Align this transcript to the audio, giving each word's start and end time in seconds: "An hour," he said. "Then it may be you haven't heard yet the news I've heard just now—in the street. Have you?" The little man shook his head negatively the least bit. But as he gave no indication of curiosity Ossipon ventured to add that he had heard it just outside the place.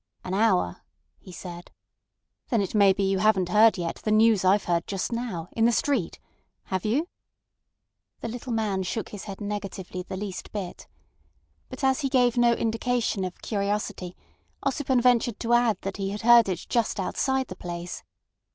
"An 0.23 0.33
hour," 0.33 0.81
he 1.19 1.31
said. 1.31 1.69
"Then 2.49 2.59
it 2.59 2.73
may 2.73 2.91
be 2.91 3.03
you 3.03 3.19
haven't 3.19 3.49
heard 3.49 3.77
yet 3.77 3.97
the 3.97 4.09
news 4.09 4.43
I've 4.43 4.63
heard 4.63 4.87
just 4.87 5.11
now—in 5.11 5.65
the 5.65 5.71
street. 5.71 6.17
Have 6.63 6.85
you?" 6.85 7.07
The 8.21 8.27
little 8.27 8.51
man 8.51 8.81
shook 8.81 9.09
his 9.09 9.25
head 9.25 9.39
negatively 9.39 10.01
the 10.01 10.17
least 10.17 10.51
bit. 10.51 10.87
But 11.69 11.83
as 11.83 11.99
he 12.01 12.09
gave 12.09 12.35
no 12.35 12.53
indication 12.53 13.23
of 13.23 13.43
curiosity 13.43 14.17
Ossipon 14.65 15.01
ventured 15.03 15.39
to 15.41 15.53
add 15.53 15.77
that 15.81 15.97
he 15.97 16.09
had 16.09 16.21
heard 16.23 16.49
it 16.49 16.65
just 16.67 16.99
outside 16.99 17.45
the 17.49 17.55
place. 17.55 18.01